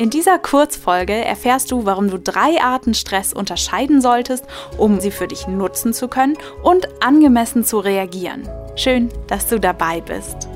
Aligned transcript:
In 0.00 0.08
dieser 0.08 0.38
Kurzfolge 0.38 1.12
erfährst 1.12 1.70
du, 1.70 1.84
warum 1.84 2.08
du 2.08 2.18
drei 2.18 2.58
Arten 2.62 2.94
Stress 2.94 3.34
unterscheiden 3.34 4.00
solltest, 4.00 4.46
um 4.78 4.98
sie 4.98 5.10
für 5.10 5.28
dich 5.28 5.46
nutzen 5.46 5.92
zu 5.92 6.08
können 6.08 6.38
und 6.62 6.88
angemessen 7.02 7.66
zu 7.66 7.80
reagieren. 7.80 8.48
Schön, 8.76 9.10
dass 9.26 9.48
du 9.48 9.60
dabei 9.60 10.00
bist. 10.00 10.48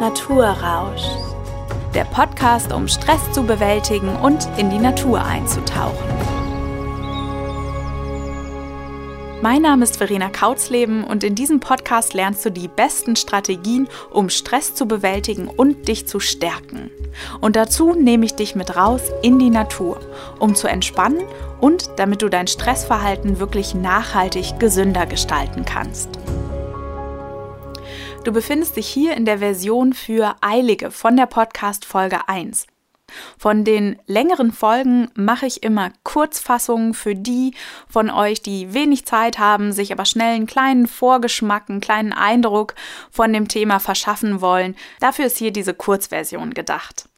Naturrausch. 0.00 1.06
Der 1.94 2.06
Podcast, 2.06 2.72
um 2.72 2.88
Stress 2.88 3.30
zu 3.30 3.44
bewältigen 3.44 4.08
und 4.16 4.48
in 4.56 4.68
die 4.68 4.80
Natur 4.80 5.24
einzutauchen. 5.24 6.39
Mein 9.42 9.62
Name 9.62 9.84
ist 9.84 9.96
Verena 9.96 10.28
Kautzleben 10.28 11.02
und 11.02 11.24
in 11.24 11.34
diesem 11.34 11.60
Podcast 11.60 12.12
lernst 12.12 12.44
du 12.44 12.50
die 12.50 12.68
besten 12.68 13.16
Strategien, 13.16 13.88
um 14.10 14.28
Stress 14.28 14.74
zu 14.74 14.86
bewältigen 14.86 15.48
und 15.48 15.88
dich 15.88 16.06
zu 16.06 16.20
stärken. 16.20 16.90
Und 17.40 17.56
dazu 17.56 17.94
nehme 17.94 18.26
ich 18.26 18.34
dich 18.34 18.54
mit 18.54 18.76
raus 18.76 19.00
in 19.22 19.38
die 19.38 19.48
Natur, 19.48 19.98
um 20.38 20.54
zu 20.54 20.68
entspannen 20.68 21.22
und 21.58 21.88
damit 21.96 22.20
du 22.20 22.28
dein 22.28 22.48
Stressverhalten 22.48 23.38
wirklich 23.38 23.74
nachhaltig 23.74 24.58
gesünder 24.58 25.06
gestalten 25.06 25.64
kannst. 25.64 26.10
Du 28.24 28.32
befindest 28.32 28.76
dich 28.76 28.88
hier 28.88 29.16
in 29.16 29.24
der 29.24 29.38
Version 29.38 29.94
für 29.94 30.34
Eilige 30.42 30.90
von 30.90 31.16
der 31.16 31.24
Podcast 31.24 31.86
Folge 31.86 32.28
1. 32.28 32.66
Von 33.38 33.64
den 33.64 33.98
längeren 34.06 34.52
Folgen 34.52 35.10
mache 35.14 35.46
ich 35.46 35.62
immer 35.62 35.92
Kurzfassungen 36.02 36.94
für 36.94 37.14
die 37.14 37.54
von 37.88 38.10
euch, 38.10 38.42
die 38.42 38.74
wenig 38.74 39.06
Zeit 39.06 39.38
haben, 39.38 39.72
sich 39.72 39.92
aber 39.92 40.04
schnell 40.04 40.34
einen 40.34 40.46
kleinen 40.46 40.86
Vorgeschmack, 40.86 41.68
einen 41.68 41.80
kleinen 41.80 42.12
Eindruck 42.12 42.74
von 43.10 43.32
dem 43.32 43.48
Thema 43.48 43.80
verschaffen 43.80 44.40
wollen. 44.40 44.76
Dafür 45.00 45.26
ist 45.26 45.38
hier 45.38 45.52
diese 45.52 45.74
Kurzversion 45.74 46.54
gedacht. 46.54 47.08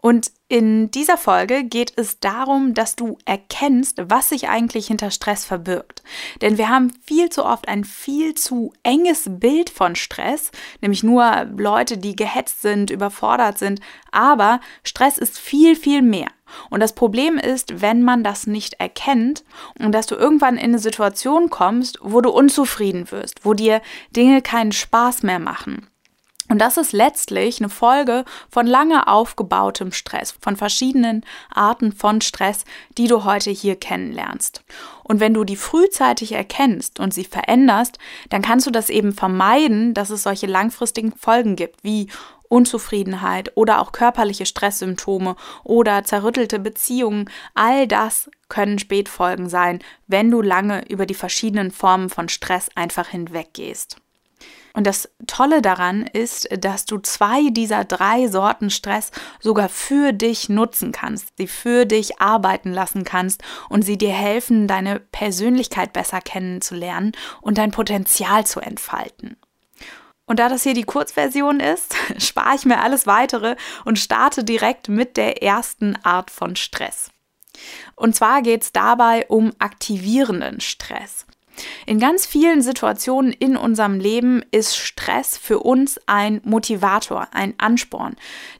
Und 0.00 0.30
in 0.48 0.90
dieser 0.90 1.16
Folge 1.16 1.64
geht 1.64 1.92
es 1.96 2.20
darum, 2.20 2.72
dass 2.72 2.96
du 2.96 3.18
erkennst, 3.24 3.98
was 4.08 4.30
sich 4.30 4.48
eigentlich 4.48 4.86
hinter 4.86 5.10
Stress 5.10 5.44
verbirgt. 5.44 6.02
Denn 6.40 6.56
wir 6.56 6.68
haben 6.68 6.92
viel 7.04 7.28
zu 7.28 7.44
oft 7.44 7.68
ein 7.68 7.84
viel 7.84 8.34
zu 8.34 8.72
enges 8.82 9.24
Bild 9.28 9.70
von 9.70 9.96
Stress, 9.96 10.50
nämlich 10.80 11.02
nur 11.02 11.46
Leute, 11.56 11.98
die 11.98 12.16
gehetzt 12.16 12.62
sind, 12.62 12.90
überfordert 12.90 13.58
sind. 13.58 13.80
Aber 14.12 14.60
Stress 14.84 15.18
ist 15.18 15.38
viel, 15.38 15.76
viel 15.76 16.02
mehr. 16.02 16.28
Und 16.70 16.80
das 16.80 16.94
Problem 16.94 17.36
ist, 17.36 17.82
wenn 17.82 18.02
man 18.02 18.24
das 18.24 18.46
nicht 18.46 18.74
erkennt 18.74 19.44
und 19.78 19.92
dass 19.92 20.06
du 20.06 20.14
irgendwann 20.14 20.56
in 20.56 20.70
eine 20.70 20.78
Situation 20.78 21.50
kommst, 21.50 21.98
wo 22.00 22.20
du 22.20 22.30
unzufrieden 22.30 23.10
wirst, 23.10 23.44
wo 23.44 23.52
dir 23.52 23.82
Dinge 24.16 24.40
keinen 24.40 24.72
Spaß 24.72 25.24
mehr 25.24 25.40
machen. 25.40 25.88
Und 26.48 26.58
das 26.58 26.76
ist 26.78 26.92
letztlich 26.92 27.60
eine 27.60 27.68
Folge 27.68 28.24
von 28.50 28.66
lange 28.66 29.06
aufgebautem 29.06 29.92
Stress, 29.92 30.34
von 30.40 30.56
verschiedenen 30.56 31.24
Arten 31.52 31.92
von 31.92 32.20
Stress, 32.20 32.64
die 32.96 33.06
du 33.06 33.24
heute 33.24 33.50
hier 33.50 33.76
kennenlernst. 33.76 34.64
Und 35.04 35.20
wenn 35.20 35.34
du 35.34 35.44
die 35.44 35.56
frühzeitig 35.56 36.32
erkennst 36.32 37.00
und 37.00 37.12
sie 37.12 37.24
veränderst, 37.24 37.98
dann 38.30 38.42
kannst 38.42 38.66
du 38.66 38.70
das 38.70 38.88
eben 38.88 39.12
vermeiden, 39.12 39.92
dass 39.94 40.10
es 40.10 40.22
solche 40.22 40.46
langfristigen 40.46 41.12
Folgen 41.12 41.56
gibt, 41.56 41.84
wie 41.84 42.08
Unzufriedenheit 42.48 43.52
oder 43.54 43.80
auch 43.80 43.92
körperliche 43.92 44.46
Stresssymptome 44.46 45.36
oder 45.64 46.04
zerrüttelte 46.04 46.58
Beziehungen. 46.58 47.28
All 47.54 47.86
das 47.86 48.30
können 48.48 48.78
Spätfolgen 48.78 49.48
sein, 49.50 49.80
wenn 50.06 50.30
du 50.30 50.40
lange 50.40 50.88
über 50.88 51.04
die 51.04 51.14
verschiedenen 51.14 51.70
Formen 51.70 52.08
von 52.08 52.30
Stress 52.30 52.70
einfach 52.74 53.08
hinweggehst. 53.08 53.98
Und 54.74 54.86
das 54.86 55.08
Tolle 55.26 55.62
daran 55.62 56.06
ist, 56.06 56.48
dass 56.58 56.84
du 56.84 56.98
zwei 56.98 57.50
dieser 57.50 57.84
drei 57.84 58.28
Sorten 58.28 58.70
Stress 58.70 59.10
sogar 59.40 59.68
für 59.68 60.12
dich 60.12 60.48
nutzen 60.48 60.92
kannst, 60.92 61.36
sie 61.36 61.46
für 61.46 61.84
dich 61.86 62.20
arbeiten 62.20 62.72
lassen 62.72 63.04
kannst 63.04 63.42
und 63.68 63.82
sie 63.82 63.98
dir 63.98 64.12
helfen, 64.12 64.68
deine 64.68 65.00
Persönlichkeit 65.00 65.92
besser 65.92 66.20
kennenzulernen 66.20 67.12
und 67.40 67.58
dein 67.58 67.70
Potenzial 67.70 68.46
zu 68.46 68.60
entfalten. 68.60 69.36
Und 70.26 70.38
da 70.38 70.50
das 70.50 70.62
hier 70.62 70.74
die 70.74 70.84
Kurzversion 70.84 71.58
ist, 71.58 71.96
spare 72.18 72.54
ich 72.54 72.66
mir 72.66 72.80
alles 72.80 73.06
weitere 73.06 73.56
und 73.84 73.98
starte 73.98 74.44
direkt 74.44 74.88
mit 74.88 75.16
der 75.16 75.42
ersten 75.42 75.96
Art 76.04 76.30
von 76.30 76.54
Stress. 76.54 77.10
Und 77.96 78.14
zwar 78.14 78.42
geht 78.42 78.62
es 78.62 78.72
dabei 78.72 79.26
um 79.26 79.52
aktivierenden 79.58 80.60
Stress. 80.60 81.26
In 81.86 81.98
ganz 81.98 82.26
vielen 82.26 82.62
Situationen 82.62 83.32
in 83.32 83.56
unserem 83.56 84.00
Leben 84.00 84.42
ist 84.50 84.76
Stress 84.76 85.36
für 85.36 85.60
uns 85.60 86.00
ein 86.06 86.40
Motivator, 86.44 87.28
ein 87.32 87.54
Ansporn, 87.58 88.16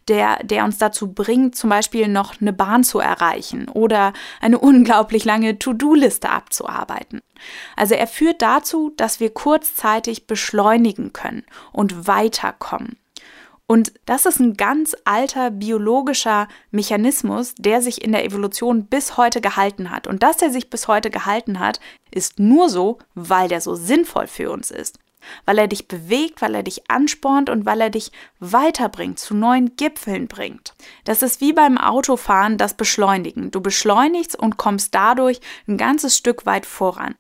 der, 0.09 0.43
der 0.43 0.65
uns 0.65 0.79
dazu 0.79 1.13
bringt, 1.13 1.57
zum 1.57 1.71
Beispiel 1.71 2.09
noch 2.09 2.41
eine 2.41 2.53
Bahn 2.53 2.85
zu 2.85 2.99
erreichen 2.99 3.69
oder 3.69 4.13
eine 4.41 4.59
unglaublich 4.69 5.25
lange 5.25 5.59
To-Do-Liste 5.59 6.31
abzuarbeiten. 6.31 7.21
Also 7.77 7.95
er 7.95 8.07
führt 8.07 8.43
dazu, 8.43 8.93
dass 8.97 9.21
wir 9.21 9.31
kurzzeitig 9.31 10.27
beschleunigen 10.27 11.13
können 11.13 11.45
und 11.73 12.07
weiterkommen. 12.07 12.97
Und 13.71 13.93
das 14.07 14.25
ist 14.25 14.41
ein 14.41 14.55
ganz 14.55 14.97
alter 15.05 15.51
biologischer 15.51 16.49
Mechanismus, 16.71 17.55
der 17.55 17.83
sich 17.83 18.03
in 18.03 18.13
der 18.13 18.25
Evolution 18.25 18.87
bis 18.87 19.19
heute 19.19 19.43
gehalten 19.43 19.91
hat. 19.91 20.07
Und 20.07 20.23
dass 20.23 20.41
er 20.41 20.51
sich 20.51 20.71
bis 20.71 20.89
heute 20.89 21.11
gehalten 21.11 21.61
hat, 21.61 21.79
ist 22.11 22.41
nur 22.41 22.71
so, 22.71 22.97
weil 23.15 23.49
der 23.49 23.61
so 23.61 23.75
sinnvoll 23.75 24.27
für 24.27 24.51
uns 24.51 24.71
ist. 24.71 24.99
Weil 25.45 25.59
er 25.59 25.69
dich 25.69 25.87
bewegt, 25.87 26.41
weil 26.41 26.55
er 26.55 26.63
dich 26.63 26.91
anspornt 26.91 27.51
und 27.51 27.67
weil 27.67 27.83
er 27.83 27.91
dich 27.91 28.11
weiterbringt, 28.41 29.19
zu 29.19 29.35
neuen 29.35 29.77
Gipfeln 29.77 30.29
bringt. 30.29 30.73
Das 31.05 31.21
ist 31.21 31.43
wie 31.43 31.53
beim 31.53 31.77
Autofahren 31.77 32.57
das 32.57 32.73
Beschleunigen. 32.73 33.51
Du 33.51 33.61
beschleunigst 33.61 34.35
und 34.35 34.57
kommst 34.57 34.95
dadurch 34.95 35.41
ein 35.67 35.77
ganzes 35.77 36.17
Stück 36.17 36.47
weit 36.47 36.65
voran. 36.65 37.17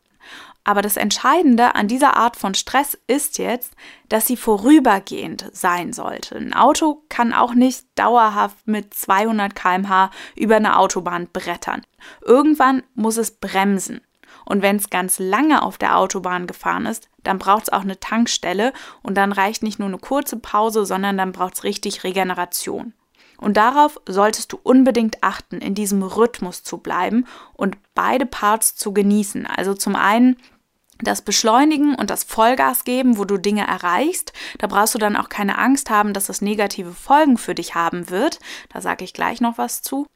Aber 0.68 0.82
das 0.82 0.98
Entscheidende 0.98 1.74
an 1.76 1.88
dieser 1.88 2.18
Art 2.18 2.36
von 2.36 2.52
Stress 2.52 2.98
ist 3.06 3.38
jetzt, 3.38 3.72
dass 4.10 4.26
sie 4.26 4.36
vorübergehend 4.36 5.46
sein 5.54 5.94
sollte. 5.94 6.36
Ein 6.36 6.52
Auto 6.52 7.04
kann 7.08 7.32
auch 7.32 7.54
nicht 7.54 7.86
dauerhaft 7.94 8.68
mit 8.68 8.92
200 8.92 9.54
km/h 9.54 10.10
über 10.36 10.56
eine 10.56 10.78
Autobahn 10.78 11.26
brettern. 11.32 11.86
Irgendwann 12.20 12.82
muss 12.94 13.16
es 13.16 13.30
bremsen. 13.30 14.02
Und 14.44 14.60
wenn 14.60 14.76
es 14.76 14.90
ganz 14.90 15.18
lange 15.18 15.62
auf 15.62 15.78
der 15.78 15.96
Autobahn 15.96 16.46
gefahren 16.46 16.84
ist, 16.84 17.08
dann 17.24 17.38
braucht 17.38 17.62
es 17.62 17.72
auch 17.72 17.80
eine 17.80 17.98
Tankstelle 17.98 18.74
und 19.02 19.14
dann 19.14 19.32
reicht 19.32 19.62
nicht 19.62 19.78
nur 19.78 19.88
eine 19.88 19.96
kurze 19.96 20.36
Pause, 20.36 20.84
sondern 20.84 21.16
dann 21.16 21.32
braucht 21.32 21.54
es 21.54 21.64
richtig 21.64 22.04
Regeneration. 22.04 22.92
Und 23.38 23.56
darauf 23.56 23.98
solltest 24.06 24.52
du 24.52 24.58
unbedingt 24.62 25.22
achten, 25.22 25.62
in 25.62 25.74
diesem 25.74 26.02
Rhythmus 26.02 26.62
zu 26.62 26.76
bleiben 26.76 27.24
und 27.54 27.78
beide 27.94 28.26
Parts 28.26 28.74
zu 28.76 28.92
genießen. 28.92 29.46
Also 29.46 29.72
zum 29.72 29.96
einen 29.96 30.36
das 31.00 31.22
Beschleunigen 31.22 31.94
und 31.94 32.10
das 32.10 32.24
Vollgas 32.24 32.84
geben, 32.84 33.18
wo 33.18 33.24
du 33.24 33.38
Dinge 33.38 33.66
erreichst. 33.66 34.32
Da 34.58 34.66
brauchst 34.66 34.94
du 34.94 34.98
dann 34.98 35.16
auch 35.16 35.28
keine 35.28 35.58
Angst 35.58 35.90
haben, 35.90 36.12
dass 36.12 36.26
das 36.26 36.40
negative 36.40 36.92
Folgen 36.92 37.38
für 37.38 37.54
dich 37.54 37.74
haben 37.74 38.10
wird. 38.10 38.38
Da 38.72 38.80
sage 38.80 39.04
ich 39.04 39.12
gleich 39.12 39.40
noch 39.40 39.58
was 39.58 39.82
zu. 39.82 40.06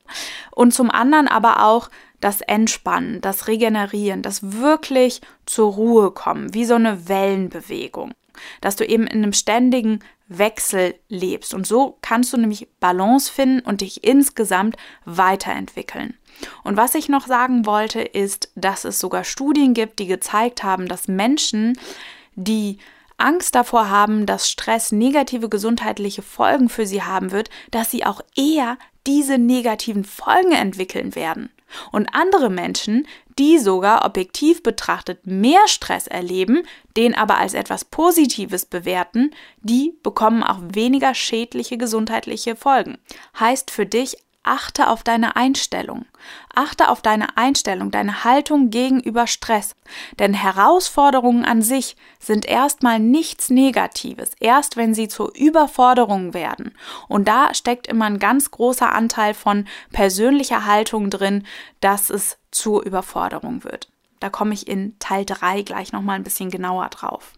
Und 0.50 0.74
zum 0.74 0.90
anderen 0.90 1.28
aber 1.28 1.64
auch 1.64 1.88
das 2.20 2.40
Entspannen, 2.40 3.20
das 3.20 3.48
Regenerieren, 3.48 4.22
das 4.22 4.52
wirklich 4.52 5.20
zur 5.46 5.72
Ruhe 5.72 6.10
kommen, 6.12 6.54
wie 6.54 6.64
so 6.64 6.74
eine 6.74 7.08
Wellenbewegung. 7.08 8.12
Dass 8.60 8.76
du 8.76 8.84
eben 8.84 9.06
in 9.06 9.22
einem 9.22 9.32
ständigen 9.32 10.00
Wechsel 10.28 10.94
lebst. 11.08 11.54
Und 11.54 11.66
so 11.66 11.98
kannst 12.02 12.32
du 12.32 12.36
nämlich 12.36 12.68
Balance 12.80 13.30
finden 13.30 13.60
und 13.60 13.80
dich 13.80 14.04
insgesamt 14.04 14.76
weiterentwickeln. 15.04 16.14
Und 16.64 16.76
was 16.76 16.94
ich 16.94 17.08
noch 17.08 17.26
sagen 17.26 17.66
wollte, 17.66 18.00
ist, 18.00 18.50
dass 18.54 18.84
es 18.84 18.98
sogar 18.98 19.24
Studien 19.24 19.74
gibt, 19.74 19.98
die 19.98 20.06
gezeigt 20.06 20.62
haben, 20.62 20.88
dass 20.88 21.08
Menschen, 21.08 21.78
die 22.34 22.78
Angst 23.18 23.54
davor 23.54 23.90
haben, 23.90 24.26
dass 24.26 24.50
Stress 24.50 24.90
negative 24.90 25.48
gesundheitliche 25.48 26.22
Folgen 26.22 26.68
für 26.68 26.86
sie 26.86 27.02
haben 27.02 27.30
wird, 27.30 27.50
dass 27.70 27.90
sie 27.90 28.04
auch 28.04 28.20
eher 28.36 28.78
diese 29.06 29.38
negativen 29.38 30.04
Folgen 30.04 30.52
entwickeln 30.52 31.14
werden. 31.14 31.50
Und 31.90 32.08
andere 32.14 32.50
Menschen, 32.50 33.06
die 33.38 33.58
sogar 33.58 34.04
objektiv 34.04 34.62
betrachtet 34.62 35.26
mehr 35.26 35.66
Stress 35.66 36.06
erleben, 36.06 36.62
den 36.96 37.14
aber 37.14 37.38
als 37.38 37.54
etwas 37.54 37.84
Positives 37.84 38.66
bewerten, 38.66 39.30
die 39.60 39.94
bekommen 40.02 40.42
auch 40.42 40.60
weniger 40.62 41.14
schädliche 41.14 41.78
gesundheitliche 41.78 42.56
Folgen. 42.56 42.98
Heißt 43.38 43.70
für 43.70 43.86
dich 43.86 44.16
achte 44.42 44.88
auf 44.88 45.02
deine 45.02 45.36
Einstellung. 45.36 46.06
Achte 46.54 46.88
auf 46.88 47.02
deine 47.02 47.36
Einstellung, 47.36 47.90
deine 47.90 48.24
Haltung 48.24 48.70
gegenüber 48.70 49.26
Stress. 49.26 49.74
Denn 50.18 50.34
Herausforderungen 50.34 51.44
an 51.44 51.62
sich 51.62 51.96
sind 52.18 52.46
erstmal 52.46 52.98
nichts 52.98 53.50
Negatives, 53.50 54.32
erst 54.40 54.76
wenn 54.76 54.94
sie 54.94 55.08
zur 55.08 55.34
Überforderung 55.36 56.34
werden. 56.34 56.74
Und 57.08 57.28
da 57.28 57.54
steckt 57.54 57.86
immer 57.86 58.06
ein 58.06 58.18
ganz 58.18 58.50
großer 58.50 58.92
Anteil 58.92 59.34
von 59.34 59.66
persönlicher 59.92 60.66
Haltung 60.66 61.10
drin, 61.10 61.46
dass 61.80 62.10
es 62.10 62.38
zur 62.50 62.84
Überforderung 62.84 63.64
wird. 63.64 63.88
Da 64.20 64.30
komme 64.30 64.54
ich 64.54 64.68
in 64.68 64.98
Teil 64.98 65.24
3 65.24 65.62
gleich 65.62 65.92
nochmal 65.92 66.16
ein 66.16 66.24
bisschen 66.24 66.50
genauer 66.50 66.88
drauf. 66.88 67.32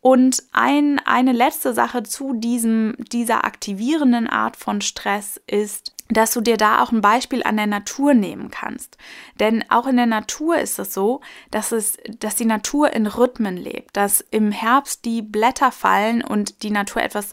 Und 0.00 0.42
ein, 0.52 1.00
eine 1.06 1.32
letzte 1.32 1.72
Sache 1.72 2.02
zu 2.02 2.34
diesem, 2.34 2.94
dieser 3.10 3.44
aktivierenden 3.44 4.28
Art 4.28 4.54
von 4.54 4.82
Stress 4.82 5.40
ist, 5.46 5.93
dass 6.08 6.32
du 6.32 6.40
dir 6.40 6.56
da 6.56 6.82
auch 6.82 6.92
ein 6.92 7.00
Beispiel 7.00 7.42
an 7.42 7.56
der 7.56 7.66
Natur 7.66 8.14
nehmen 8.14 8.50
kannst. 8.50 8.98
Denn 9.40 9.64
auch 9.70 9.86
in 9.86 9.96
der 9.96 10.06
Natur 10.06 10.58
ist 10.58 10.78
es 10.78 10.92
so, 10.92 11.20
dass 11.50 11.72
es, 11.72 11.96
dass 12.18 12.36
die 12.36 12.44
Natur 12.44 12.92
in 12.92 13.06
Rhythmen 13.06 13.56
lebt, 13.56 13.96
dass 13.96 14.20
im 14.20 14.52
Herbst 14.52 15.04
die 15.04 15.22
Blätter 15.22 15.72
fallen 15.72 16.22
und 16.22 16.62
die 16.62 16.70
Natur 16.70 17.02
etwas 17.02 17.32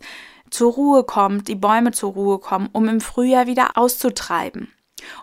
zur 0.50 0.74
Ruhe 0.74 1.04
kommt, 1.04 1.48
die 1.48 1.56
Bäume 1.56 1.92
zur 1.92 2.14
Ruhe 2.14 2.40
kommen, 2.40 2.70
um 2.72 2.88
im 2.88 3.02
Frühjahr 3.02 3.48
wieder 3.48 3.78
auszutreiben. 3.78 4.72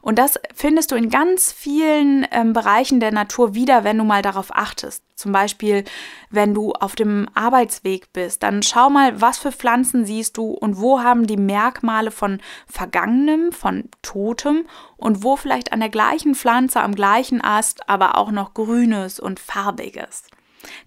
Und 0.01 0.19
das 0.19 0.39
findest 0.55 0.91
du 0.91 0.97
in 0.97 1.11
ganz 1.11 1.53
vielen 1.53 2.27
ähm, 2.31 2.53
Bereichen 2.53 3.01
der 3.01 3.13
Natur 3.13 3.55
wieder, 3.55 3.85
wenn 3.85 3.99
du 3.99 4.05
mal 4.05 4.23
darauf 4.23 4.55
achtest. 4.55 5.03
Zum 5.15 5.33
Beispiel, 5.33 5.85
wenn 6.31 6.55
du 6.55 6.73
auf 6.73 6.95
dem 6.95 7.29
Arbeitsweg 7.35 8.13
bist, 8.13 8.43
dann 8.43 8.63
schau 8.63 8.89
mal, 8.89 9.21
was 9.21 9.39
für 9.39 9.53
Pflanzen 9.53 10.05
siehst 10.05 10.37
du 10.37 10.51
und 10.51 10.81
wo 10.81 11.01
haben 11.01 11.27
die 11.27 11.37
Merkmale 11.37 12.11
von 12.11 12.41
Vergangenem, 12.67 13.53
von 13.53 13.89
Totem 14.03 14.67
und 14.97 15.25
wo 15.25 15.37
vielleicht 15.37 15.73
an 15.73 15.81
der 15.81 15.89
gleichen 15.89 16.35
Pflanze, 16.35 16.81
am 16.81 16.95
gleichen 16.95 17.43
Ast, 17.43 17.89
aber 17.89 18.17
auch 18.17 18.31
noch 18.31 18.55
Grünes 18.55 19.19
und 19.19 19.41
Farbiges. 19.41 20.25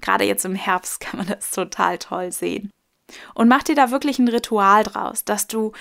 Gerade 0.01 0.25
jetzt 0.25 0.45
im 0.45 0.55
Herbst 0.55 0.99
kann 1.01 1.19
man 1.19 1.27
das 1.27 1.51
total 1.51 1.97
toll 1.97 2.31
sehen. 2.31 2.71
Und 3.33 3.49
mach 3.49 3.63
dir 3.63 3.75
da 3.75 3.91
wirklich 3.91 4.19
ein 4.19 4.27
Ritual 4.27 4.83
draus, 4.83 5.25
dass 5.25 5.47
du 5.47 5.73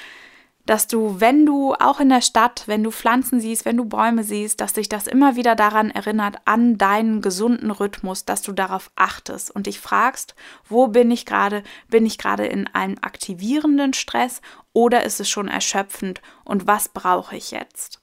dass 0.67 0.87
du, 0.87 1.21
wenn 1.21 1.47
du 1.47 1.75
auch 1.75 2.01
in 2.01 2.09
der 2.09 2.21
Stadt, 2.21 2.65
wenn 2.67 2.85
du 2.85 2.91
Pflanzen 2.91 3.41
siehst, 3.41 3.65
wenn 3.65 3.77
du 3.77 3.85
Bäume 3.85 4.25
siehst, 4.25 4.61
dass 4.61 4.75
dich 4.75 4.89
das 4.89 5.07
immer 5.07 5.37
wieder 5.37 5.57
daran 5.57 5.91
erinnert, 5.91 6.37
an 6.45 6.79
deinen 6.79 7.23
gesunden 7.23 7.71
Rhythmus, 7.71 8.25
dass 8.25 8.43
du 8.43 8.53
darauf 8.53 8.91
achtest 8.95 9.51
und 9.51 9.67
dich 9.67 9.81
fragst, 9.81 10.35
wo 10.69 10.89
bin 10.89 11.11
ich 11.11 11.27
gerade? 11.27 11.63
Bin 11.89 12.07
ich 12.07 12.19
gerade 12.19 12.47
in 12.47 12.67
einem 12.69 12.97
aktivierenden 13.01 13.95
Stress 13.95 14.43
oder 14.73 15.05
ist 15.05 15.21
es 15.21 15.29
schon 15.29 15.49
erschöpfend 15.49 16.21
und 16.45 16.67
was 16.67 16.89
brauche 16.89 17.37
ich 17.37 17.51
jetzt? 17.51 18.01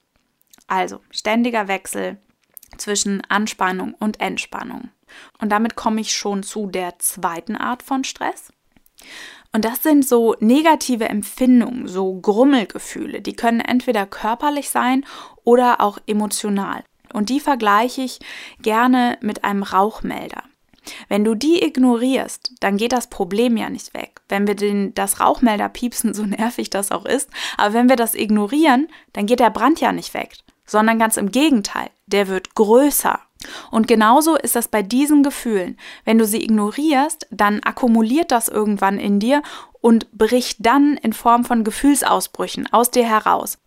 Also, 0.68 1.00
ständiger 1.12 1.68
Wechsel 1.68 2.18
zwischen 2.78 3.22
Anspannung 3.30 3.94
und 3.94 4.20
Entspannung. 4.20 4.90
Und 5.40 5.50
damit 5.50 5.76
komme 5.76 6.02
ich 6.02 6.16
schon 6.16 6.44
zu 6.44 6.68
der 6.68 7.00
zweiten 7.00 7.56
Art 7.56 7.82
von 7.82 8.04
Stress. 8.04 8.52
Und 9.58 9.66
das 9.66 9.82
sind 9.82 10.08
so 10.08 10.36
negative 10.40 11.10
Empfindungen, 11.10 11.88
so 11.88 12.14
Grummelgefühle. 12.14 13.22
Die 13.22 13.36
können 13.36 13.60
entweder 13.60 14.06
körperlich 14.06 14.70
sein 14.70 15.04
oder 15.46 15.82
auch 15.82 15.98
emotional. 16.06 16.84
Und 17.12 17.30
die 17.30 17.40
vergleiche 17.40 18.04
ich 18.04 18.20
gerne 18.62 19.18
mit 19.20 19.44
einem 19.44 19.64
Rauchmelder. 19.64 20.44
Wenn 21.10 21.24
du 21.24 21.34
die 21.34 21.66
ignorierst, 21.66 22.52
dann 22.60 22.78
geht 22.78 22.92
das 22.92 23.08
Problem 23.08 23.58
ja 23.58 23.72
nicht 23.72 23.96
weg. 23.96 24.22
Wenn 24.30 24.46
wir 24.46 24.54
den, 24.54 24.94
das 24.94 25.20
Rauchmelder 25.20 25.70
piepsen, 25.70 26.14
so 26.14 26.24
nervig 26.28 26.70
das 26.70 26.92
auch 26.92 27.06
ist, 27.06 27.28
aber 27.58 27.74
wenn 27.74 27.90
wir 27.90 27.96
das 27.96 28.14
ignorieren, 28.14 28.88
dann 29.14 29.26
geht 29.26 29.40
der 29.40 29.50
Brand 29.50 29.82
ja 29.82 29.92
nicht 29.92 30.14
weg, 30.14 30.36
sondern 30.68 31.00
ganz 31.00 31.18
im 31.18 31.32
Gegenteil, 31.32 31.90
der 32.06 32.28
wird 32.28 32.54
größer 32.54 33.20
und 33.72 33.88
genauso 33.88 34.36
ist 34.36 34.56
das 34.56 34.68
bei 34.68 34.82
diesen 34.82 35.24
Gefühlen. 35.24 35.78
Wenn 36.06 36.18
du 36.18 36.26
sie 36.26 36.44
ignorierst, 36.44 37.28
dann 37.30 37.62
akkumuliert 37.64 38.32
das 38.32 38.48
irgendwann 38.48 39.00
in 39.00 39.20
dir 39.20 39.42
und 39.82 40.12
bricht 40.12 40.66
dann 40.66 40.98
in 40.98 41.14
Form 41.14 41.46
von 41.46 41.64
Gefühlsausbrüchen 41.64 42.72
aus 42.74 42.92
dir 42.92 43.06
heraus. 43.06 43.60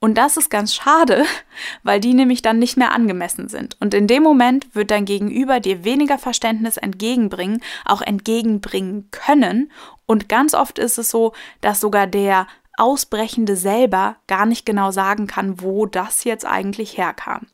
Und 0.00 0.16
das 0.16 0.36
ist 0.36 0.50
ganz 0.50 0.74
schade, 0.74 1.24
weil 1.82 2.00
die 2.00 2.14
nämlich 2.14 2.42
dann 2.42 2.58
nicht 2.58 2.76
mehr 2.76 2.92
angemessen 2.92 3.48
sind. 3.48 3.76
Und 3.80 3.94
in 3.94 4.06
dem 4.06 4.22
Moment 4.22 4.74
wird 4.74 4.90
dein 4.90 5.04
Gegenüber 5.04 5.58
dir 5.60 5.84
weniger 5.84 6.18
Verständnis 6.18 6.76
entgegenbringen, 6.76 7.62
auch 7.84 8.02
entgegenbringen 8.02 9.08
können. 9.10 9.72
Und 10.06 10.28
ganz 10.28 10.54
oft 10.54 10.78
ist 10.78 10.98
es 10.98 11.10
so, 11.10 11.32
dass 11.60 11.80
sogar 11.80 12.06
der 12.06 12.46
Ausbrechende 12.76 13.56
selber 13.56 14.16
gar 14.28 14.46
nicht 14.46 14.64
genau 14.64 14.92
sagen 14.92 15.26
kann, 15.26 15.60
wo 15.60 15.86
das 15.86 16.22
jetzt 16.22 16.46
eigentlich 16.46 16.96
herkam. 16.96 17.48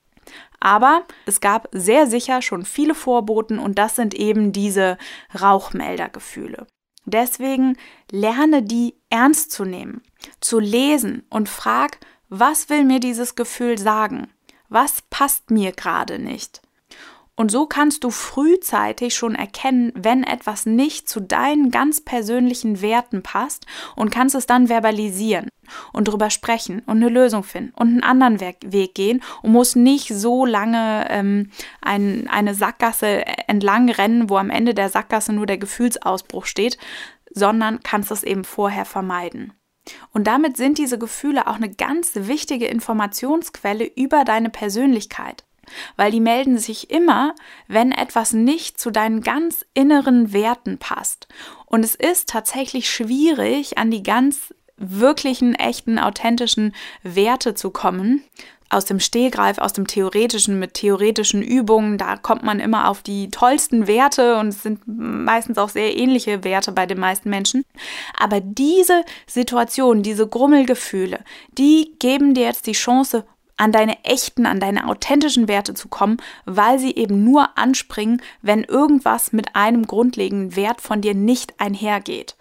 Aber 0.64 1.04
es 1.26 1.40
gab 1.40 1.68
sehr 1.72 2.06
sicher 2.06 2.40
schon 2.40 2.64
viele 2.64 2.94
Vorboten 2.94 3.58
und 3.58 3.78
das 3.78 3.96
sind 3.96 4.14
eben 4.14 4.50
diese 4.50 4.96
Rauchmeldergefühle. 5.38 6.66
Deswegen 7.04 7.76
lerne 8.10 8.62
die 8.62 8.94
ernst 9.10 9.52
zu 9.52 9.66
nehmen, 9.66 10.00
zu 10.40 10.58
lesen 10.58 11.26
und 11.28 11.50
frag, 11.50 11.98
was 12.30 12.70
will 12.70 12.84
mir 12.84 12.98
dieses 12.98 13.34
Gefühl 13.34 13.76
sagen? 13.76 14.32
Was 14.70 15.02
passt 15.10 15.50
mir 15.50 15.72
gerade 15.72 16.18
nicht? 16.18 16.62
Und 17.36 17.50
so 17.50 17.66
kannst 17.66 18.04
du 18.04 18.10
frühzeitig 18.10 19.16
schon 19.16 19.34
erkennen, 19.34 19.92
wenn 19.96 20.22
etwas 20.22 20.66
nicht 20.66 21.08
zu 21.08 21.18
deinen 21.18 21.72
ganz 21.72 22.00
persönlichen 22.00 22.80
Werten 22.80 23.22
passt 23.22 23.66
und 23.96 24.10
kannst 24.10 24.36
es 24.36 24.46
dann 24.46 24.68
verbalisieren 24.68 25.48
und 25.92 26.06
drüber 26.06 26.30
sprechen 26.30 26.80
und 26.86 26.98
eine 26.98 27.08
Lösung 27.08 27.42
finden 27.42 27.72
und 27.74 27.88
einen 27.88 28.04
anderen 28.04 28.40
Weg 28.40 28.94
gehen 28.94 29.20
und 29.42 29.50
musst 29.50 29.74
nicht 29.74 30.14
so 30.14 30.46
lange 30.46 31.08
ähm, 31.10 31.50
ein, 31.80 32.28
eine 32.28 32.54
Sackgasse 32.54 33.26
entlang 33.48 33.90
rennen, 33.90 34.30
wo 34.30 34.36
am 34.36 34.50
Ende 34.50 34.72
der 34.72 34.88
Sackgasse 34.88 35.32
nur 35.32 35.46
der 35.46 35.58
Gefühlsausbruch 35.58 36.46
steht, 36.46 36.78
sondern 37.32 37.80
kannst 37.82 38.12
es 38.12 38.22
eben 38.22 38.44
vorher 38.44 38.84
vermeiden. 38.84 39.52
Und 40.12 40.28
damit 40.28 40.56
sind 40.56 40.78
diese 40.78 40.98
Gefühle 40.98 41.48
auch 41.48 41.56
eine 41.56 41.70
ganz 41.70 42.12
wichtige 42.14 42.66
Informationsquelle 42.66 43.84
über 43.84 44.24
deine 44.24 44.50
Persönlichkeit 44.50 45.44
weil 45.96 46.10
die 46.10 46.20
melden 46.20 46.58
sich 46.58 46.90
immer, 46.90 47.34
wenn 47.68 47.92
etwas 47.92 48.32
nicht 48.32 48.80
zu 48.80 48.90
deinen 48.90 49.22
ganz 49.22 49.64
inneren 49.74 50.32
Werten 50.32 50.78
passt. 50.78 51.28
Und 51.66 51.84
es 51.84 51.94
ist 51.94 52.28
tatsächlich 52.28 52.88
schwierig, 52.88 53.78
an 53.78 53.90
die 53.90 54.02
ganz 54.02 54.54
wirklichen, 54.76 55.54
echten, 55.54 55.98
authentischen 55.98 56.74
Werte 57.02 57.54
zu 57.54 57.70
kommen. 57.70 58.22
Aus 58.70 58.86
dem 58.86 58.98
Stehgreif, 58.98 59.58
aus 59.58 59.72
dem 59.72 59.86
Theoretischen, 59.86 60.58
mit 60.58 60.74
theoretischen 60.74 61.42
Übungen, 61.42 61.96
da 61.96 62.16
kommt 62.16 62.42
man 62.42 62.58
immer 62.58 62.88
auf 62.88 63.02
die 63.02 63.28
tollsten 63.28 63.86
Werte 63.86 64.36
und 64.36 64.48
es 64.48 64.62
sind 64.62 64.80
meistens 64.86 65.58
auch 65.58 65.68
sehr 65.68 65.96
ähnliche 65.96 66.42
Werte 66.42 66.72
bei 66.72 66.86
den 66.86 66.98
meisten 66.98 67.30
Menschen. 67.30 67.64
Aber 68.18 68.40
diese 68.40 69.04
Situation, 69.26 70.02
diese 70.02 70.26
Grummelgefühle, 70.26 71.20
die 71.56 71.94
geben 72.00 72.34
dir 72.34 72.46
jetzt 72.46 72.66
die 72.66 72.72
Chance, 72.72 73.24
an 73.56 73.72
deine 73.72 74.04
echten, 74.04 74.46
an 74.46 74.60
deine 74.60 74.88
authentischen 74.88 75.48
Werte 75.48 75.74
zu 75.74 75.88
kommen, 75.88 76.18
weil 76.44 76.78
sie 76.78 76.94
eben 76.94 77.24
nur 77.24 77.56
anspringen, 77.56 78.20
wenn 78.42 78.64
irgendwas 78.64 79.32
mit 79.32 79.54
einem 79.54 79.86
grundlegenden 79.86 80.56
Wert 80.56 80.80
von 80.80 81.00
dir 81.00 81.14
nicht 81.14 81.60
einhergeht. 81.60 82.36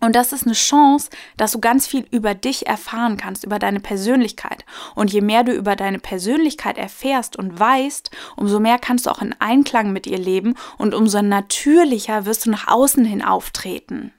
Und 0.00 0.16
das 0.16 0.32
ist 0.32 0.44
eine 0.44 0.54
Chance, 0.54 1.10
dass 1.36 1.52
du 1.52 1.60
ganz 1.60 1.86
viel 1.86 2.06
über 2.10 2.34
dich 2.34 2.66
erfahren 2.66 3.16
kannst, 3.16 3.44
über 3.44 3.58
deine 3.58 3.80
Persönlichkeit. 3.80 4.64
Und 4.94 5.12
je 5.12 5.20
mehr 5.20 5.44
du 5.44 5.52
über 5.52 5.76
deine 5.76 5.98
Persönlichkeit 5.98 6.78
erfährst 6.78 7.36
und 7.36 7.58
weißt, 7.58 8.10
umso 8.36 8.58
mehr 8.60 8.78
kannst 8.78 9.06
du 9.06 9.10
auch 9.10 9.22
in 9.22 9.34
Einklang 9.38 9.92
mit 9.92 10.06
ihr 10.06 10.18
leben 10.18 10.54
und 10.78 10.94
umso 10.94 11.22
natürlicher 11.22 12.26
wirst 12.26 12.46
du 12.46 12.50
nach 12.50 12.68
außen 12.68 13.04
hin 13.04 13.22
auftreten. 13.22 14.12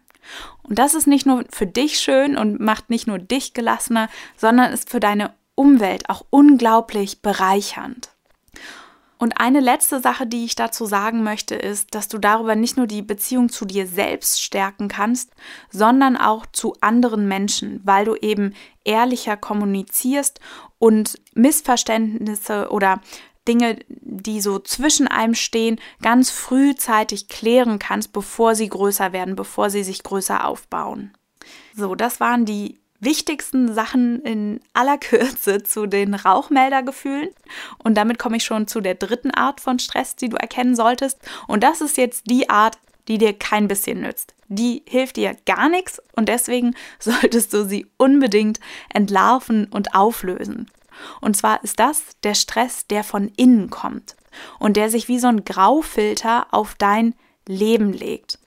Und 0.63 0.79
das 0.79 0.93
ist 0.93 1.07
nicht 1.07 1.25
nur 1.25 1.43
für 1.50 1.67
dich 1.67 2.00
schön 2.00 2.38
und 2.38 2.62
macht 2.62 2.89
nicht 2.89 3.07
nur 3.07 3.19
dich 3.19 3.53
gelassener, 3.53 4.07
sondern 4.38 4.71
ist 4.71 4.89
für 4.89 5.01
deine 5.01 5.33
Umwelt 5.55 6.10
auch 6.10 6.25
unglaublich 6.29 7.22
bereichernd. 7.22 8.10
Und 9.24 9.39
eine 9.39 9.62
letzte 9.62 10.01
Sache, 10.01 10.27
die 10.27 10.43
ich 10.43 10.55
dazu 10.55 10.86
sagen 10.86 11.24
möchte, 11.24 11.55
ist, 11.55 11.95
dass 11.95 12.10
du 12.10 12.17
darüber 12.17 12.55
nicht 12.55 12.75
nur 12.75 12.88
die 12.88 13.01
Beziehung 13.01 13.48
zu 13.48 13.63
dir 13.63 13.88
selbst 13.88 14.41
stärken 14.41 14.89
kannst, 14.89 15.31
sondern 15.69 16.17
auch 16.17 16.45
zu 16.45 16.75
anderen 16.81 17.27
Menschen, 17.29 17.79
weil 17.86 18.03
du 18.03 18.15
eben 18.15 18.53
ehrlicher 18.83 19.38
kommunizierst 19.38 20.41
und 20.77 21.22
Missverständnisse 21.36 22.69
oder 22.69 23.00
Dinge, 23.48 23.79
die 23.88 24.41
so 24.41 24.60
zwischen 24.60 25.07
einem 25.07 25.36
stehen, 25.36 25.79
ganz 26.01 26.29
frühzeitig 26.29 27.29
klären 27.29 27.79
kannst, 27.79 28.12
bevor 28.12 28.55
sie 28.55 28.67
größer 28.67 29.13
werden, 29.13 29.38
bevor 29.38 29.69
sie 29.69 29.83
sich 29.83 30.03
größer 30.03 30.45
aufbauen. 30.45 31.13
So, 31.74 31.95
das 31.95 32.19
waren 32.19 32.43
die 32.43 32.82
wichtigsten 33.03 33.74
Sachen 33.74 34.22
in 34.22 34.60
aller 34.74 34.98
Kürze 34.98 35.63
zu 35.63 35.86
den 35.86 36.13
Rauchmeldergefühlen. 36.13 37.29
Und 37.83 37.95
damit 37.95 38.19
komme 38.19 38.38
ich 38.38 38.43
schon 38.43 38.67
zu 38.67 38.81
der 38.81 38.95
dritten 38.95 39.31
Art 39.31 39.62
von 39.62 39.79
Stress, 39.79 40.15
die 40.15 40.29
du 40.29 40.38
erkennen 40.38 40.75
solltest. 40.75 41.19
Und 41.48 41.63
das 41.63 41.81
ist 41.81 41.98
jetzt 41.98 42.29
die 42.29 42.50
Art, 42.50 42.77
die 43.07 43.17
dir 43.17 43.33
kein 43.33 43.67
bisschen 43.67 44.01
nützt. 44.01 44.33
Die 44.48 44.83
hilft 44.88 45.17
dir 45.17 45.36
gar 45.45 45.69
nichts 45.69 46.01
und 46.15 46.29
deswegen 46.29 46.75
solltest 47.00 47.53
du 47.53 47.65
sie 47.65 47.88
unbedingt 47.98 48.60
entlarven 48.93 49.65
und 49.65 49.95
auflösen. 49.95 50.69
Und 51.22 51.36
zwar 51.36 51.63
ist 51.63 51.79
das 51.79 52.03
der 52.24 52.36
Stress, 52.36 52.88
der 52.88 53.03
von 53.03 53.29
innen 53.36 53.69
kommt 53.69 54.15
und 54.60 54.77
der 54.77 54.89
sich 54.89 55.07
wie 55.07 55.19
so 55.19 55.27
ein 55.27 55.43
Graufilter 55.43 56.48
auf 56.51 56.75
dein 56.75 57.15
Leben 57.48 57.93
legt. 57.93 58.39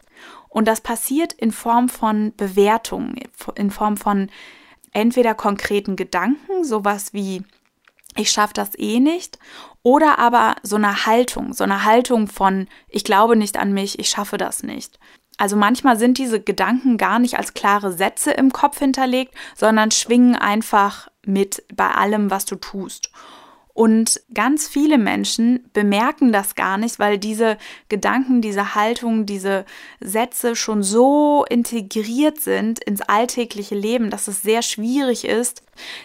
Und 0.57 0.67
das 0.67 0.81
passiert 0.81 1.35
in 1.35 1.53
Form 1.53 1.91
von 1.91 2.33
Bewertungen, 2.35 3.21
in 3.57 3.71
Form 3.71 3.99
von 3.99 4.31
entweder 4.95 5.35
konkreten 5.35 5.97
Gedanken, 5.97 6.65
sowas 6.65 7.13
wie 7.13 7.43
ich 8.17 8.31
schaffe 8.31 8.55
das 8.55 8.71
eh 8.79 8.99
nicht. 8.99 9.39
Oder 9.83 10.19
aber 10.19 10.57
so 10.63 10.77
eine 10.77 11.05
Haltung, 11.05 11.53
so 11.53 11.63
eine 11.63 11.85
Haltung 11.85 12.27
von, 12.27 12.69
ich 12.89 13.05
glaube 13.05 13.37
nicht 13.37 13.59
an 13.59 13.75
mich, 13.75 13.99
ich 13.99 14.09
schaffe 14.09 14.39
das 14.39 14.63
nicht. 14.63 14.99
Also 15.37 15.57
manchmal 15.57 15.99
sind 15.99 16.17
diese 16.17 16.41
Gedanken 16.41 16.97
gar 16.97 17.19
nicht 17.19 17.37
als 17.37 17.53
klare 17.53 17.93
Sätze 17.93 18.31
im 18.31 18.51
Kopf 18.51 18.79
hinterlegt, 18.79 19.35
sondern 19.55 19.91
schwingen 19.91 20.37
einfach 20.37 21.09
mit 21.27 21.65
bei 21.75 21.91
allem, 21.91 22.31
was 22.31 22.47
du 22.47 22.57
tust. 22.57 23.11
Und 23.77 24.23
ganz 24.33 24.67
viele 24.67 24.97
Menschen 24.97 25.69
bemerken 25.75 26.33
das 26.33 26.55
gar 26.55 26.79
nicht, 26.79 26.99
weil 26.99 27.19
diese 27.19 27.59
Gedanken, 27.91 28.41
diese 28.41 28.75
Haltung, 28.75 29.27
diese 29.27 29.67
Sätze 30.01 30.57
schon 30.57 30.83
so 30.83 31.45
integriert 31.51 32.41
sind 32.41 32.83
ins 32.83 33.03
alltägliche 33.03 33.75
Leben, 33.75 34.09
dass 34.09 34.29
es 34.29 34.41
sehr 34.41 34.63
schwierig 34.63 35.27
ist, 35.27 35.63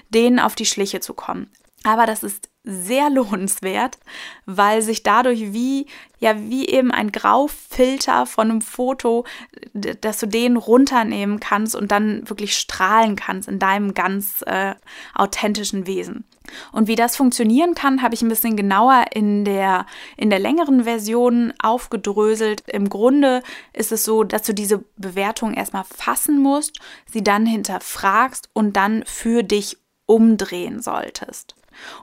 denen 0.09 0.37
auf 0.37 0.55
die 0.55 0.65
Schliche 0.65 0.99
zu 0.99 1.13
kommen. 1.13 1.49
Aber 1.83 2.05
das 2.05 2.23
ist 2.23 2.49
sehr 2.63 3.09
lohnenswert, 3.09 3.97
weil 4.45 4.83
sich 4.83 5.01
dadurch 5.01 5.51
wie, 5.51 5.87
ja, 6.19 6.39
wie 6.39 6.69
eben 6.69 6.91
ein 6.91 7.11
Graufilter 7.11 8.27
von 8.27 8.51
einem 8.51 8.61
Foto, 8.61 9.25
dass 9.73 10.19
du 10.19 10.27
den 10.27 10.57
runternehmen 10.57 11.39
kannst 11.39 11.75
und 11.75 11.91
dann 11.91 12.29
wirklich 12.29 12.55
strahlen 12.55 13.15
kannst 13.15 13.49
in 13.49 13.57
deinem 13.57 13.95
ganz 13.95 14.43
äh, 14.45 14.75
authentischen 15.15 15.87
Wesen. 15.87 16.25
Und 16.71 16.87
wie 16.87 16.95
das 16.95 17.15
funktionieren 17.15 17.73
kann, 17.73 18.03
habe 18.03 18.13
ich 18.13 18.21
ein 18.21 18.29
bisschen 18.29 18.55
genauer 18.55 19.05
in 19.11 19.43
der, 19.43 19.87
in 20.15 20.29
der 20.29 20.39
längeren 20.39 20.83
Version 20.83 21.53
aufgedröselt. 21.63 22.61
Im 22.67 22.89
Grunde 22.89 23.41
ist 23.73 23.91
es 23.91 24.03
so, 24.03 24.23
dass 24.23 24.43
du 24.43 24.53
diese 24.53 24.83
Bewertung 24.97 25.55
erstmal 25.55 25.85
fassen 25.85 26.39
musst, 26.39 26.79
sie 27.11 27.23
dann 27.23 27.47
hinterfragst 27.47 28.49
und 28.53 28.75
dann 28.75 29.03
für 29.07 29.41
dich 29.41 29.77
umdrehen 30.05 30.81
solltest. 30.81 31.55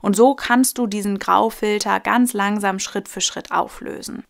Und 0.03 0.17
so 0.17 0.35
kannst 0.35 0.79
du 0.79 0.87
diesen 0.87 1.19
Graufilter 1.19 2.01
ganz 2.01 2.33
langsam 2.33 2.79
Schritt 2.79 3.09
für 3.09 3.21
Schritt 3.21 3.53
auflösen. 3.53 4.25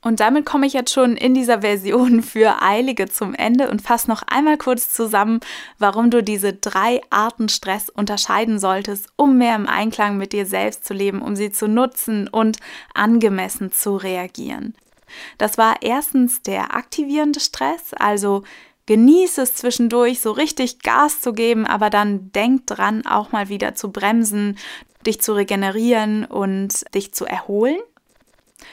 Und 0.00 0.20
damit 0.20 0.46
komme 0.46 0.66
ich 0.66 0.72
jetzt 0.72 0.92
schon 0.92 1.16
in 1.16 1.34
dieser 1.34 1.60
Version 1.60 2.22
für 2.22 2.62
Eilige 2.62 3.08
zum 3.08 3.34
Ende 3.34 3.70
und 3.70 3.82
fasse 3.82 4.08
noch 4.08 4.22
einmal 4.22 4.56
kurz 4.56 4.92
zusammen, 4.92 5.40
warum 5.78 6.10
du 6.10 6.22
diese 6.22 6.52
drei 6.52 7.00
Arten 7.10 7.48
Stress 7.48 7.88
unterscheiden 7.88 8.58
solltest, 8.58 9.08
um 9.16 9.38
mehr 9.38 9.56
im 9.56 9.68
Einklang 9.68 10.16
mit 10.16 10.32
dir 10.32 10.46
selbst 10.46 10.84
zu 10.84 10.94
leben, 10.94 11.22
um 11.22 11.36
sie 11.36 11.50
zu 11.50 11.68
nutzen 11.68 12.28
und 12.28 12.58
angemessen 12.94 13.72
zu 13.72 13.96
reagieren. 13.96 14.74
Das 15.38 15.56
war 15.56 15.76
erstens 15.80 16.42
der 16.42 16.74
aktivierende 16.74 17.40
Stress, 17.40 17.94
also 17.94 18.44
Genieß 18.88 19.36
es 19.36 19.54
zwischendurch, 19.54 20.18
so 20.20 20.30
richtig 20.30 20.78
Gas 20.78 21.20
zu 21.20 21.34
geben, 21.34 21.66
aber 21.66 21.90
dann 21.90 22.32
denk 22.32 22.66
dran, 22.66 23.04
auch 23.04 23.32
mal 23.32 23.50
wieder 23.50 23.74
zu 23.74 23.92
bremsen, 23.92 24.56
dich 25.06 25.20
zu 25.20 25.34
regenerieren 25.34 26.24
und 26.24 26.86
dich 26.94 27.12
zu 27.12 27.26
erholen. 27.26 27.76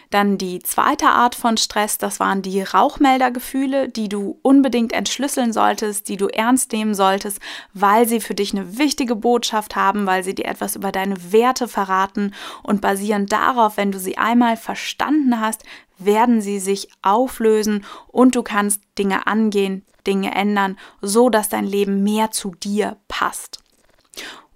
Dann 0.09 0.37
die 0.37 0.59
zweite 0.59 1.07
Art 1.07 1.35
von 1.35 1.57
Stress, 1.57 1.97
das 1.97 2.19
waren 2.19 2.41
die 2.41 2.61
Rauchmeldergefühle, 2.61 3.89
die 3.89 4.09
du 4.09 4.39
unbedingt 4.41 4.93
entschlüsseln 4.93 5.53
solltest, 5.53 6.09
die 6.09 6.17
du 6.17 6.27
ernst 6.27 6.71
nehmen 6.71 6.95
solltest, 6.95 7.39
weil 7.73 8.07
sie 8.07 8.19
für 8.19 8.33
dich 8.33 8.53
eine 8.53 8.77
wichtige 8.77 9.15
Botschaft 9.15 9.75
haben, 9.75 10.05
weil 10.05 10.23
sie 10.23 10.35
dir 10.35 10.45
etwas 10.45 10.75
über 10.75 10.91
deine 10.91 11.31
Werte 11.31 11.67
verraten 11.67 12.33
und 12.63 12.81
basierend 12.81 13.31
darauf, 13.31 13.77
wenn 13.77 13.91
du 13.91 13.99
sie 13.99 14.17
einmal 14.17 14.57
verstanden 14.57 15.39
hast, 15.39 15.63
werden 15.97 16.41
sie 16.41 16.59
sich 16.59 16.89
auflösen 17.01 17.85
und 18.07 18.35
du 18.35 18.43
kannst 18.43 18.81
Dinge 18.97 19.27
angehen, 19.27 19.85
Dinge 20.05 20.33
ändern, 20.35 20.77
so 21.01 21.29
dass 21.29 21.49
dein 21.49 21.65
Leben 21.65 22.03
mehr 22.03 22.31
zu 22.31 22.51
dir 22.51 22.97
passt. 23.07 23.59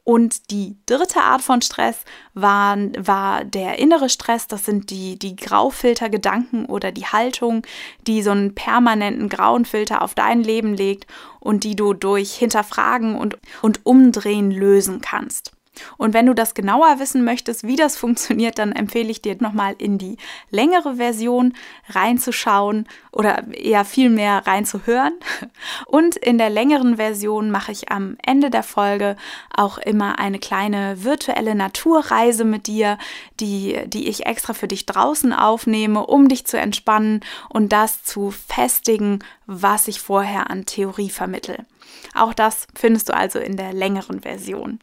Und 0.09 0.49
die 0.49 0.75
dritte 0.87 1.21
Art 1.21 1.43
von 1.43 1.61
Stress 1.61 2.03
war, 2.33 2.75
war 2.97 3.43
der 3.43 3.77
innere 3.77 4.09
Stress. 4.09 4.47
Das 4.47 4.65
sind 4.65 4.89
die, 4.89 5.19
die 5.19 5.35
Graufiltergedanken 5.35 6.65
oder 6.65 6.91
die 6.91 7.05
Haltung, 7.05 7.61
die 8.07 8.23
so 8.23 8.31
einen 8.31 8.55
permanenten 8.55 9.29
grauen 9.29 9.65
Filter 9.65 10.01
auf 10.01 10.15
dein 10.15 10.41
Leben 10.41 10.73
legt 10.73 11.05
und 11.39 11.63
die 11.63 11.75
du 11.75 11.93
durch 11.93 12.33
Hinterfragen 12.33 13.19
und, 13.19 13.37
und 13.61 13.85
Umdrehen 13.85 14.49
lösen 14.49 14.99
kannst. 15.01 15.51
Und 15.97 16.13
wenn 16.13 16.25
du 16.25 16.33
das 16.33 16.53
genauer 16.53 16.99
wissen 16.99 17.23
möchtest, 17.23 17.65
wie 17.65 17.75
das 17.75 17.97
funktioniert, 17.97 18.59
dann 18.59 18.71
empfehle 18.71 19.09
ich 19.09 19.21
dir 19.21 19.35
nochmal 19.39 19.75
in 19.77 19.97
die 19.97 20.17
längere 20.49 20.95
Version 20.95 21.53
reinzuschauen 21.89 22.87
oder 23.11 23.47
eher 23.53 23.85
viel 23.85 24.09
mehr 24.09 24.45
reinzuhören. 24.45 25.13
Und 25.85 26.15
in 26.15 26.37
der 26.37 26.49
längeren 26.49 26.97
Version 26.97 27.51
mache 27.51 27.71
ich 27.71 27.91
am 27.91 28.17
Ende 28.23 28.49
der 28.49 28.63
Folge 28.63 29.15
auch 29.55 29.77
immer 29.77 30.19
eine 30.19 30.39
kleine 30.39 31.03
virtuelle 31.03 31.55
Naturreise 31.55 32.45
mit 32.45 32.67
dir, 32.67 32.97
die, 33.39 33.79
die 33.87 34.07
ich 34.07 34.25
extra 34.25 34.53
für 34.53 34.67
dich 34.67 34.85
draußen 34.85 35.33
aufnehme, 35.33 36.05
um 36.05 36.27
dich 36.27 36.45
zu 36.45 36.57
entspannen 36.57 37.21
und 37.49 37.71
das 37.71 38.03
zu 38.03 38.31
festigen, 38.31 39.19
was 39.45 39.87
ich 39.87 39.99
vorher 40.01 40.49
an 40.49 40.65
Theorie 40.65 41.09
vermittel. 41.09 41.65
Auch 42.13 42.33
das 42.33 42.67
findest 42.75 43.09
du 43.09 43.15
also 43.15 43.39
in 43.39 43.57
der 43.57 43.73
längeren 43.73 44.21
Version. 44.21 44.79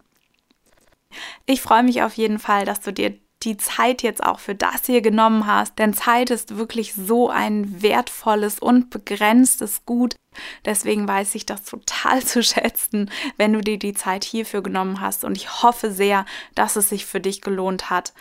Ich 1.47 1.63
freue 1.63 1.83
mich 1.83 2.03
auf 2.03 2.15
jeden 2.15 2.39
Fall, 2.39 2.65
dass 2.65 2.81
du 2.81 2.93
dir 2.93 3.19
die 3.43 3.57
Zeit 3.57 4.03
jetzt 4.03 4.23
auch 4.23 4.41
für 4.41 4.55
das 4.55 4.87
hier 4.87 5.03
genommen 5.03 5.47
hast, 5.47 5.79
denn 5.79 5.95
Zeit 5.95 6.31
ist 6.31 6.57
wirklich 6.57 6.95
so 6.95 7.29
ein 7.29 7.83
wertvolles 7.83 8.59
und 8.59 8.91
begrenztes 8.91 9.85
Gut. 9.85 10.17
Deswegen 10.65 11.07
weiß 11.07 11.35
ich 11.35 11.47
das 11.47 11.65
total 11.65 12.23
zu 12.25 12.43
schätzen, 12.43 13.11
wenn 13.37 13.53
du 13.53 13.61
dir 13.61 13.79
die 13.79 13.95
Zeit 13.95 14.25
hierfür 14.25 14.63
genommen 14.63 15.01
hast 15.01 15.25
und 15.25 15.37
ich 15.37 15.63
hoffe 15.63 15.93
sehr, 15.93 16.25
dass 16.55 16.77
es 16.77 16.89
sich 16.89 17.07
für 17.07 17.21
dich 17.21 17.41
gelohnt 17.41 17.91
hat 17.91 18.13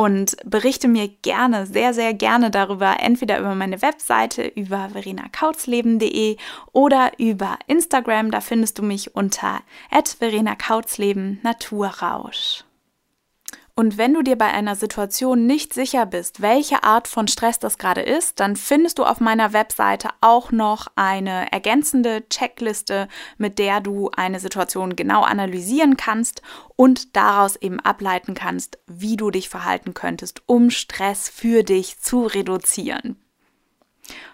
und 0.00 0.34
berichte 0.46 0.88
mir 0.88 1.08
gerne, 1.08 1.66
sehr, 1.66 1.92
sehr 1.92 2.14
gerne 2.14 2.50
darüber, 2.50 3.00
entweder 3.00 3.38
über 3.38 3.54
meine 3.54 3.82
Webseite, 3.82 4.46
über 4.46 4.88
verenakautzleben.de 4.88 6.38
oder 6.72 7.12
über 7.18 7.58
Instagram. 7.66 8.30
Da 8.30 8.40
findest 8.40 8.78
du 8.78 8.82
mich 8.82 9.14
unter 9.14 9.60
verenakautzleben 10.14 11.38
Naturrausch. 11.42 12.64
Und 13.74 13.98
wenn 13.98 14.14
du 14.14 14.22
dir 14.22 14.36
bei 14.36 14.46
einer 14.46 14.76
Situation 14.76 15.46
nicht 15.46 15.72
sicher 15.72 16.06
bist, 16.06 16.42
welche 16.42 16.82
Art 16.84 17.08
von 17.08 17.28
Stress 17.28 17.58
das 17.58 17.78
gerade 17.78 18.02
ist, 18.02 18.40
dann 18.40 18.56
findest 18.56 18.98
du 18.98 19.04
auf 19.04 19.20
meiner 19.20 19.52
Webseite 19.52 20.08
auch 20.20 20.52
noch 20.52 20.88
eine 20.96 21.50
ergänzende 21.52 22.28
Checkliste, 22.28 23.08
mit 23.38 23.58
der 23.58 23.80
du 23.80 24.10
eine 24.16 24.40
Situation 24.40 24.96
genau 24.96 25.22
analysieren 25.22 25.96
kannst 25.96 26.42
und 26.76 27.16
daraus 27.16 27.56
eben 27.56 27.80
ableiten 27.80 28.34
kannst, 28.34 28.78
wie 28.86 29.16
du 29.16 29.30
dich 29.30 29.48
verhalten 29.48 29.94
könntest, 29.94 30.42
um 30.46 30.70
Stress 30.70 31.28
für 31.28 31.62
dich 31.62 32.00
zu 32.00 32.26
reduzieren. 32.26 33.16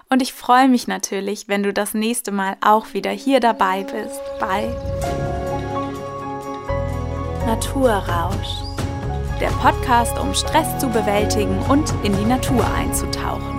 Und 0.08 0.22
ich 0.22 0.32
freue 0.32 0.68
mich 0.68 0.86
natürlich, 0.86 1.48
wenn 1.48 1.62
du 1.62 1.72
das 1.72 1.92
nächste 1.94 2.30
Mal 2.30 2.56
auch 2.60 2.94
wieder 2.94 3.10
hier 3.10 3.40
dabei 3.40 3.82
bist 3.82 4.20
bei 4.38 4.72
Naturrausch 7.46 8.65
der 9.40 9.50
Podcast, 9.50 10.18
um 10.18 10.34
Stress 10.34 10.78
zu 10.78 10.88
bewältigen 10.88 11.58
und 11.68 11.92
in 12.02 12.16
die 12.16 12.24
Natur 12.24 12.64
einzutauchen. 12.74 13.55